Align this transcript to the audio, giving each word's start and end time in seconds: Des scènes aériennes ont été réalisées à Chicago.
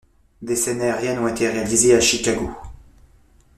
Des 0.41 0.55
scènes 0.55 0.81
aériennes 0.81 1.19
ont 1.19 1.27
été 1.27 1.47
réalisées 1.47 1.93
à 1.95 2.01
Chicago. 2.01 2.49